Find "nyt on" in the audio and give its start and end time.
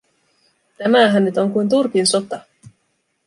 1.25-1.51